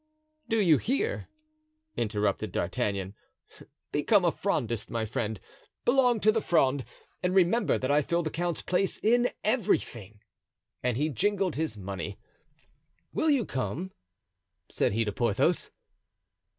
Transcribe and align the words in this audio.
"Do 0.49 0.59
you 0.59 0.79
hear?" 0.79 1.27
interrupted 1.95 2.51
D'Artagnan; 2.51 3.13
"become 3.91 4.25
a 4.25 4.31
Frondist, 4.31 4.89
my 4.89 5.05
friend, 5.05 5.39
belong 5.85 6.19
to 6.21 6.31
the 6.31 6.41
Fronde, 6.41 6.85
and 7.21 7.35
remember 7.35 7.77
that 7.77 7.91
I 7.91 8.01
fill 8.01 8.23
the 8.23 8.31
count's 8.31 8.63
place 8.63 8.97
in 8.97 9.29
everything;" 9.43 10.21
and 10.81 10.97
he 10.97 11.09
jingled 11.09 11.55
his 11.55 11.77
money. 11.77 12.17
"Will 13.13 13.29
you 13.29 13.45
come?" 13.45 13.91
said 14.71 14.93
he 14.93 15.05
to 15.05 15.11
Porthos. 15.11 15.69